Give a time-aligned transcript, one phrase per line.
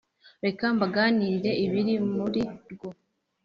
[0.45, 2.89] reka mbaganirire ibiri muri rwo,